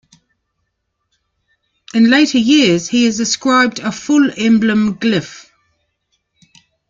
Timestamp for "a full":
3.77-4.31